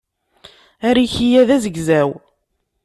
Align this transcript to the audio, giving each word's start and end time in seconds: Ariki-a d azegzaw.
Ariki-a 0.87 1.41
d 1.47 1.49
azegzaw. 1.55 2.09